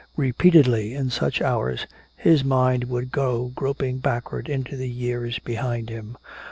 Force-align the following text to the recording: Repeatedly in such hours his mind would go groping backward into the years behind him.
Repeatedly 0.17 0.95
in 0.95 1.11
such 1.11 1.43
hours 1.43 1.85
his 2.17 2.43
mind 2.43 2.85
would 2.85 3.11
go 3.11 3.51
groping 3.53 3.99
backward 3.99 4.49
into 4.49 4.75
the 4.75 4.89
years 4.89 5.37
behind 5.37 5.91
him. 5.91 6.17